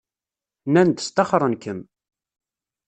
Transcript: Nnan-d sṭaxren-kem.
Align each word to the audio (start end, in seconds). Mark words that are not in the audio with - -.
Nnan-d 0.67 0.99
sṭaxren-kem. 1.07 1.79